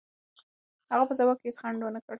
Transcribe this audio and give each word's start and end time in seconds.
هغه 0.91 1.03
په 1.09 1.13
ځواب 1.19 1.37
کې 1.41 1.47
هېڅ 1.47 1.55
ځنډ 1.61 1.79
و 1.83 1.93
نه 1.95 1.99
کړ. 2.03 2.09